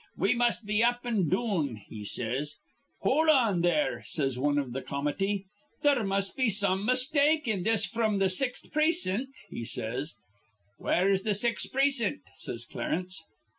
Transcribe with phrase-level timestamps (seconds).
[0.17, 2.55] 'We must be up an' doin',' he says.
[3.03, 5.45] 'Hol' on there,' says wan iv th' comity.
[5.83, 10.15] 'There must be some mistake in this fr'm th' sixth precin't,' he says.
[10.79, 13.21] 'Where's the sixth precin't?' says Clarence.